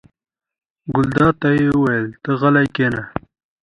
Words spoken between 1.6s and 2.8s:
وویل: ته غلی